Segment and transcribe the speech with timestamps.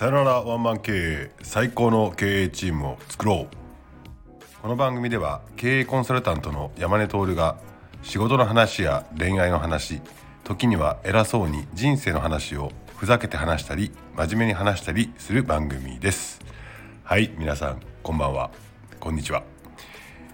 [0.00, 4.62] さよならワンマン経営最高の経営チームを作ろう。
[4.62, 7.58] この番組では経営コンサルタントの山根徹が
[8.02, 10.00] 仕事の話や恋愛の話
[10.42, 16.40] 時には偉そうに人生の話をふざけて話したり真面目に話したりする番組です。
[17.04, 18.50] はい皆さんこんばんは。
[19.00, 19.42] こんにちは。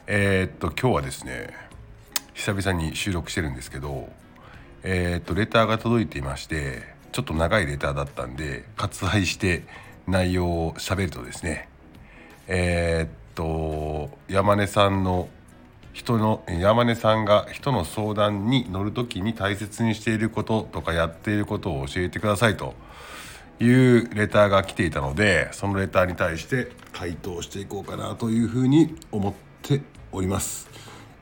[0.07, 1.53] えー、っと今日はですね
[2.35, 4.11] 久々に収録してるんですけど
[4.85, 9.63] えー、っとレターが届いていましてちょっと長いレターだったんで割愛して
[10.07, 11.67] 内容を喋るとですね
[12.47, 15.31] えー、っと山根さんの
[15.95, 22.75] 人の山根さんが人の相談に乗る時に大切にしていることとかやっていることを教えてくださいと
[23.61, 29.81] いうレターが来ていたのでそのレターに対して回答していこうかなというふうに思って
[30.13, 30.69] おります。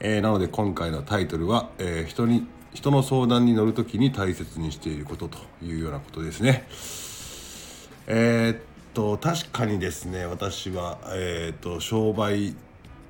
[0.00, 6.66] えー、なので今回のタイトルは、えー、人に人の相談に乗る時に大切にしていることというようなことですね。
[8.06, 8.58] えー、っ
[8.92, 12.54] と確かにですね私は、えー、っと商売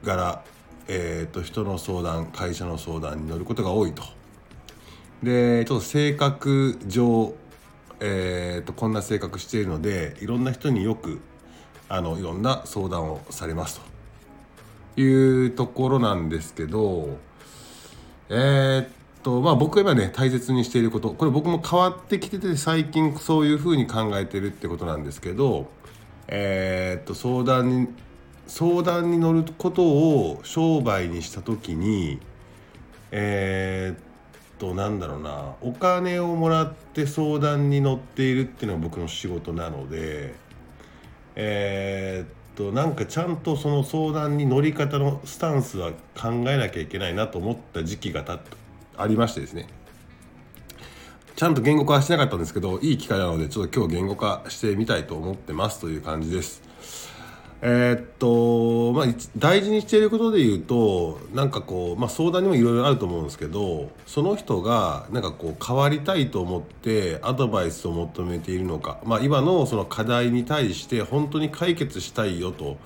[0.05, 0.45] 柄、
[0.87, 4.03] えー、っと人の相談会社の相談に乗ることが多いと。
[5.23, 7.35] でちょっと性格上、
[8.01, 11.21] え、っとこんな性格しているのでいろんな人によく
[11.89, 13.81] あのいろんな相談をされます
[14.95, 17.17] というところなんですけど
[18.29, 25.71] え、っととまあ、僕が今ね大切にしていることこれ僕も変わってきてて最近そういうふうに考えてるってことなんですけど、
[26.29, 27.89] えー、っと相談に
[28.47, 32.21] 相談に乗ることを商売にした時に
[33.11, 33.99] えー、っ
[34.59, 40.35] となんだろうなお金をもらって相談に乗っているっていうのが僕の仕事なので
[41.35, 48.64] えー、っとなんかちゃんとその相談に乗り方のスタンスは考えなきゃいけないなと思った時期がたった。
[48.97, 49.69] ありましてですね。
[51.37, 56.63] ちゃんと言語化はしてなかったんですけどいい機会なのでちょっと今日言語化してみたいと思ってますという感じです。
[57.67, 72.77] えー、っとまあ大事にしていることで言うとなんかこう、まあ、相談にもいろいろあると思うんですけどその人がなんかこう変わりたいと思ってアドバイスを求めているのか、まあ、今のその課題に対して本当に解決したいよと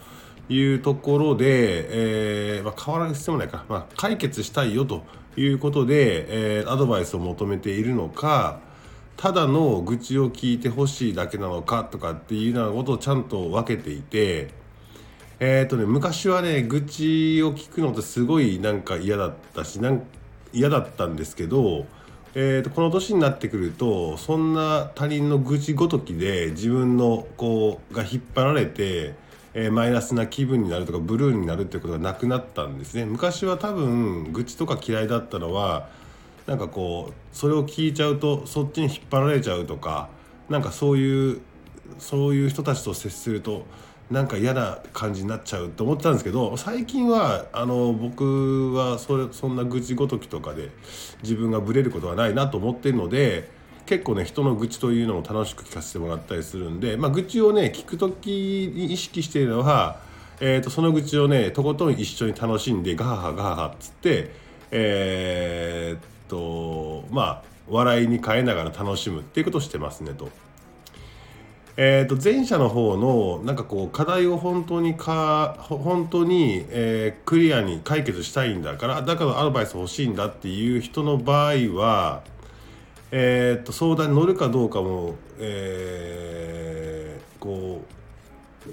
[0.48, 5.02] いうところで、えーまあ、変わらる必要もないか、まあ、解決したいよと
[5.38, 8.60] いうことで、えー、アドバイスを求めているのか
[9.16, 14.50] ただの愚痴を聞いてほしいだけなのかとかっていうようなことをちゃんと分けていて
[15.40, 20.02] えっ、ー、とね昔はね愚痴を聞くのってすごいなんか嫌だったしなん
[20.52, 21.86] 嫌だったんですけど、
[22.34, 29.14] えーと、この年になってくるとそんな他人の愚痴ごときで自分のこうが引っ張られて
[29.54, 33.04] えー、マイナスな気分になるとかブルーになるってことがなくなったんですね。
[33.04, 35.88] 昔は多分愚痴とか嫌いだったのは
[36.46, 40.08] なんかこうそれを聞いちゃうとそっちに引っ張られちゃうとか
[40.48, 41.40] なんかそういう
[41.98, 43.66] そういう人たちと接すると
[44.10, 50.70] なんか嫌な感じになっちゃうと思ってたんですけど最近はあの僕はそれそんな愚痴ごときとかで
[51.22, 53.50] 自分がブレることはないなと思ってるので
[53.88, 60.00] 結構ね人の愚痴というのも楽しく聞かせてもらったりするんで、まあ、愚痴をね聞く時に意識しているのは、
[60.40, 64.30] えーと、その愚痴をねとことん一緒に楽しんでガハハガハハっつって
[64.70, 70.28] えー、っとまあ笑いに変えながら楽しむっていうことをしてますねと。
[71.80, 82.24] えー、と前者の方のなんかこう課題を本当にか本当に、え、クリアに解決したいんだからだからアドバイス欲しいんだっていう人の場合は
[83.10, 87.82] えー、っと相談に乗るかどうかも、えー、こ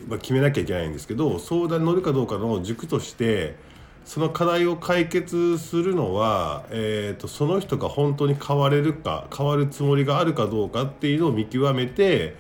[0.08, 3.56] う、まあ、決めなきゃいけないんですけど相談に乗るかどうかの軸として
[4.04, 12.36] その課題を解決するのは、えーと、その人が本当に変われるか変わるつもりがあるかどうかっていうのを見極めて、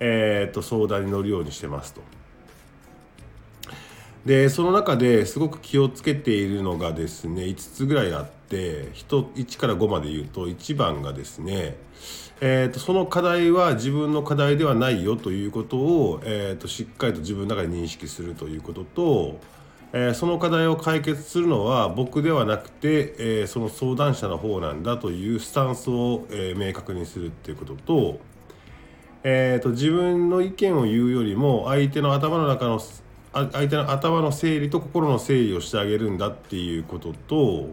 [0.00, 2.00] えーと相談に乗るようにしてますと。
[4.24, 11.76] でその中ですごく気をつけているのがですね5つぐらいあって1から5まで言うと1番がですね
[12.44, 19.38] えーと、その課題は自分の課題ではないよということを、えーと、しっかりと自分の中で認識するということと、
[19.92, 28.18] えー、その課題を解決するのは僕ではなくて、えー、その相談者の方なんだというスタンスを、えー、明確にするっていうことと,、
[29.22, 32.80] えーと自分の意見を言うよりも相手の頭の中の
[33.32, 37.70] 相手の頭の整理と心の整理をしてあげるんだっていうことと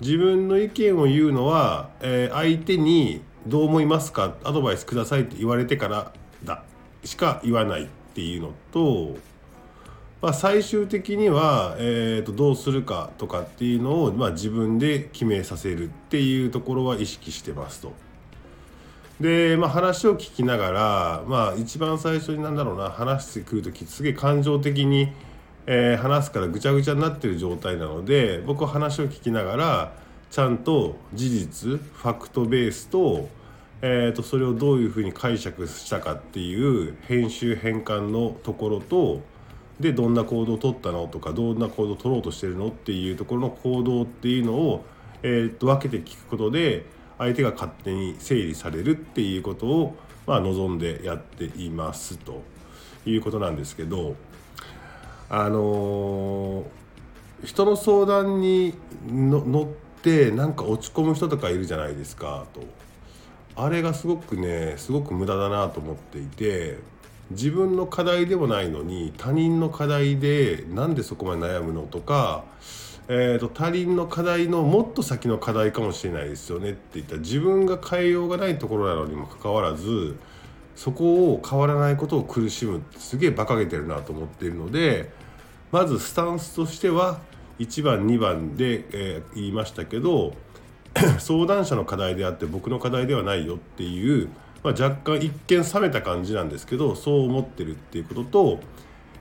[0.00, 6.12] 自分の意見を言うのは、えー、相手にどう思いますかアドバイスくださいって言われてから
[6.44, 6.62] だ
[7.04, 9.16] しか言わないっていうのと、
[10.22, 17.92] まあ、最終的には、えーと、どうするかとかっていうのを、まあ、自分で決めさせるっていうところは意識してますと。
[19.20, 25.12] で、まあ、話を聞きながら、まあ、一番最初になんだろうな話してくる時すげえ感情的に、
[25.66, 29.92] えー、話すからぐちゃぐちゃになってる状態なので僕は話を聞きながら
[30.30, 33.28] ちゃんと事実ファクトベースと,、
[33.80, 39.22] えー、とそれをどういうふうに解釈したかっていう編集変換のところと
[39.80, 44.84] でどんな行動を取ったのとかどんな行動を取ろうとしてるのっていうところの行動っていうのを、
[45.22, 46.84] えー、と分けて聞くことで
[47.18, 49.96] 相手が勝手に整理されるっていうことを、
[50.26, 52.42] まあ、望んでやっていますと
[53.06, 54.16] いうことなんですけど
[55.28, 58.74] あのー、人の相談に
[59.06, 59.66] 乗っ
[60.02, 62.62] てなんか落ち込む人とかいるじゃないですかと。
[63.56, 66.78] あれがすごくねすごく無駄だなと思っていて
[67.30, 72.44] 自分の課題でもないのに他人の課題でなんでそこまで悩むのとか
[73.06, 77.16] えーと、他人の課題のもっと先の課題かもしれないですよねって言った。
[77.16, 80.16] 自分が変えようがないところなのにもかかわらず
[80.76, 82.82] そこを変わらないことを苦しむ。
[82.98, 85.10] すげえ馬鹿げてるなと思っているので
[85.70, 87.20] まずスタンスとしては
[87.58, 90.34] 1番2番で、えー、言いましたけど
[91.18, 94.28] 相談者の課題であって僕の課題ではないよっていう、
[94.62, 98.60] まあ、若干一見冷めた感じなんですけどそう思ってるっていうことと、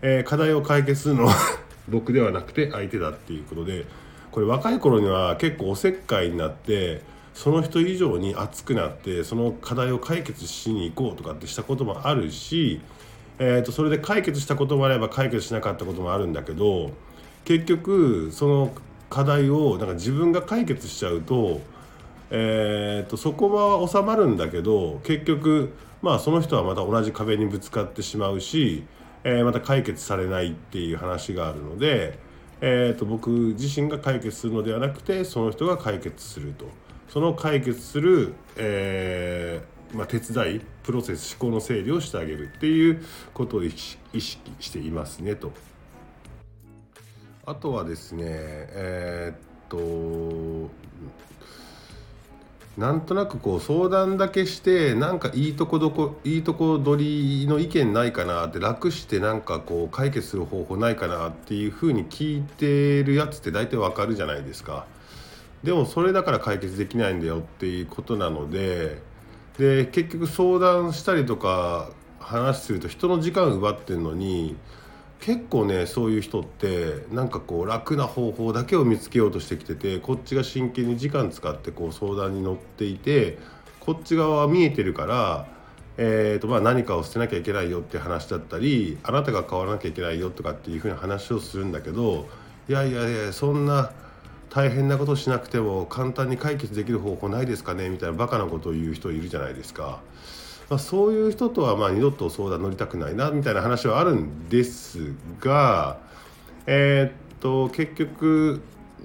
[0.02, 1.36] えー、課題を解決するのは
[1.90, 3.86] 僕ではなくて相手だっていうことで
[4.32, 7.02] これ若い頃には結構おせっかいになって
[7.34, 12.82] その人以上に熱くなってその課題を解決しに行こうとかってしたこともあるし、
[13.40, 16.92] えー、とそれで解決したこともあれば解決しなかったこともあるんだけど
[17.46, 18.72] 結局その
[19.10, 21.62] 課題をなんか自分が解決しちゃうと,、
[22.30, 28.84] えー、とそこは収まるんだけど結局まあその人はまた同じ壁にぶつかってしまうし
[29.24, 32.20] えー、また解決されないっていう話があるので、
[32.62, 36.66] えーと、僕自身が解決するのではなくてその人が解決すると。
[37.14, 43.06] その解決する、えー、まあ、手伝いプロセス思考の整理をしてあげるっていう
[43.36, 44.00] ことを意識
[44.60, 45.52] していますねと。
[47.46, 50.72] あとはですねえー、っと
[52.82, 64.88] なんとなくこう相談だけしてなんかいいとこどこいいとこ取りの意見ないかなって楽してなんかこう解決する方法ないかなっていうふうに聞いてるやつって大体わかるじゃないですか。
[65.64, 69.02] でもそれだから解決できないんだよっていうことなので
[69.58, 74.56] で結局相談したりとか話すると人の時間奪ってんのに
[75.20, 83.38] 結構ねそういう人ってなんかこう楽な方法だけを見つけようとしてきててこっちが真剣に時間使ってこう相談に乗っていて
[83.80, 85.48] こっち側は見えてるから、
[85.98, 92.28] えーとまあ、何かを捨てなきゃいけないよって話だったりあなたが変わらなきゃいけないよとかっていうふうに話をするんだけど
[92.68, 93.92] いやいやいやそんな
[94.54, 100.02] 大変なことしなくても簡単に解決できる方法ないですかねみたいなバカなことを言う人いるじゃないですか。
[100.70, 105.98] まあ、そういう人とはま二度と相談乗りたくないなみたいな話はあるんですが
[106.66, 108.62] えー、っと結局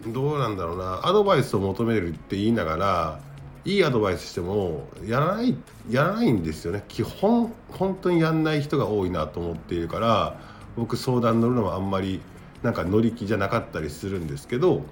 [0.06, 3.20] どうなんだろうなアドバイスを求めるって言いながら
[3.64, 5.56] いいアドバイスしてもやらない
[5.90, 10.40] やらないんですよね基本本当にやんない人が多いなと思っているから
[10.76, 12.20] 僕相談乗るのはあんまり
[12.62, 14.82] なんか乗り気じゃなかったりするんですけど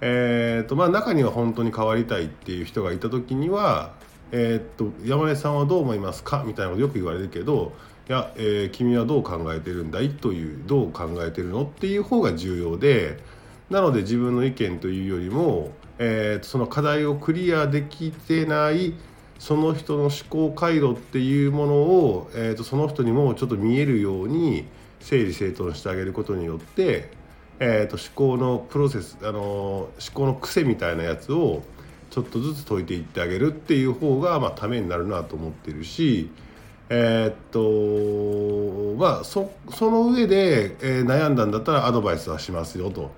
[0.00, 3.98] えーとまあ、中には本当に変わりたいっていう人がいた時には
[4.32, 6.44] えー、と山根さんはどう思いますか？
[6.46, 7.72] みたいなことよく言われるけど
[8.08, 10.10] いや、えー、君はどう考えてるんだい？
[10.10, 11.64] というどう考えてるの？
[11.64, 13.18] っていう方が重要で
[13.70, 18.94] なので自分の意見というよりも、えー、その課題をクリアできてない
[19.40, 24.64] その人の思考回路っていうものを、えー、とその人にもちょっと見えるように
[25.00, 27.10] 整理整頓してあげることによって、
[27.60, 31.62] えー、と思考のプロセス、あの思考の癖みたいなやつを
[32.10, 36.30] ちょっとずつ解いていってあげるっていう方が、まあ、ためになるなと思ってるし
[36.92, 43.12] えー、っとまあそその上で、えー、悩んだんだったらアドバイスはしますよと。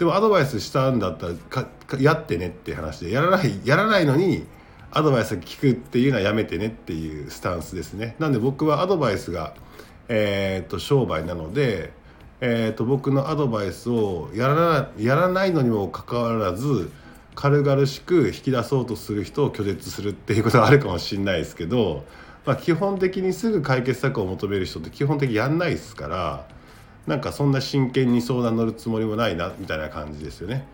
[0.00, 1.68] でもアドバイスしたんだったらか
[2.00, 4.44] やってねって話でやらないやらないのに
[4.90, 8.16] アドバイス聞くっていうのはやめてねっていうスタンスですね。
[8.18, 9.54] なんで僕はアドバイスが、
[10.08, 11.92] えー、っと商売なので、
[12.46, 16.90] えー、と僕のアドバイスをやらやらないのにもかかわらず
[17.34, 22.04] 軽々しく引き出そうとする人を拒絶するっていうことがあるかもしれないですけど、
[22.44, 26.46] まあ、基本的にすぐ解決策を求める人って基本的にやんないですから
[27.06, 30.66] なんかそんな真剣に相談乗るつもりもないなみたいな感じですよね。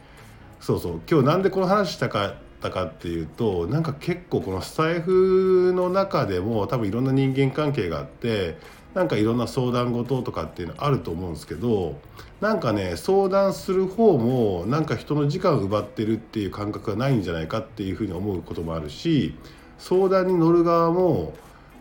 [0.58, 8.58] そうそう今日なんでこの話したかったかっていうとなんか結構このスタイフの中でも多分いろんな人間関係があって
[8.94, 11.96] なんかいろんな相談事とかっていうのあると思うんですけど
[12.40, 19.34] なんかね相談する方もなんか人の時間を奪ってるっていう感覚がないんじゃないかっていうふうに思うこともあるし
[19.78, 21.34] 相談に乗る側も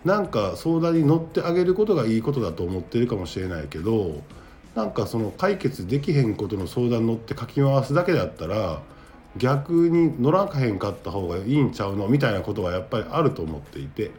[0.05, 4.21] なんか相談に乗ってあげることがいいことだと思ってるかもしれないけど
[4.75, 8.81] なんかその解決できへんことの相談乗って書き回すだけだったら
[9.37, 14.11] 逆に乗らかへんかった方がいいんちゃうのみたいなことはやっぱりあると思っていて。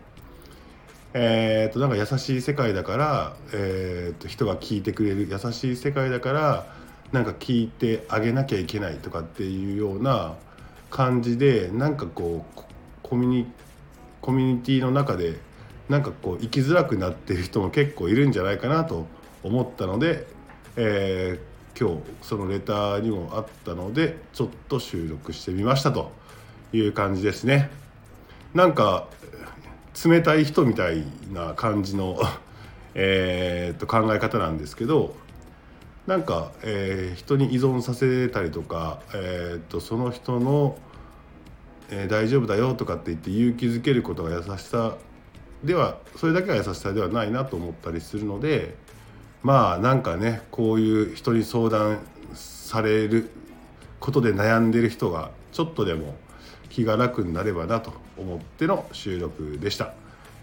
[1.12, 6.66] えー、となんか優しい世界だから、えー、と人が聞いてくれる優しい世界だから
[7.10, 10.36] なんか聞いてあげなきゃいけないとかっていうような
[10.90, 12.60] 感じでなんかこう
[13.02, 13.52] コミュニ
[14.20, 15.40] コミュニティの中で
[15.88, 19.06] なんかこう生きづらくなってる人も結構いるんじゃないかなと
[19.42, 20.26] 思ったので、
[20.76, 26.12] えー、今日そのレターにもあったのでちょっと収録してみましたと
[26.72, 27.70] いう感じですね。
[28.54, 29.08] なんか
[30.04, 32.18] 冷たい人みたいな感じの
[32.94, 35.14] えっと考え方なんですけど
[36.06, 40.76] なんか、えー、人に依存させたりとか、えーと、その人の、
[41.90, 44.96] えー、大丈夫だよとかって言って勇気づけることが優しさ
[45.62, 48.76] ではそれだけが優しさではないなと思ったりするので
[49.42, 51.98] まあなんかねこういう人に相談
[52.34, 53.30] される
[54.00, 56.16] ことで悩んでる人がちょっとでも
[56.70, 59.94] 気が楽になればなと思っての収録でした。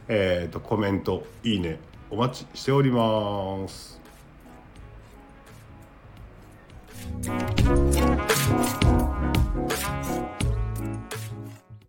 [0.08, 1.80] えっ、ー、と、コメント、いいね、
[2.10, 3.98] お待ちしております。